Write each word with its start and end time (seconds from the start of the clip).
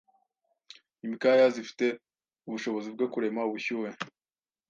imikaya 1.05 1.45
zifite 1.55 1.85
ubushobozi 2.47 2.87
bwo 2.95 3.07
kurema 3.13 3.41
ubushyuhe, 3.49 3.89